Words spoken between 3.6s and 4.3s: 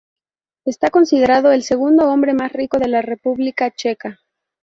Checa.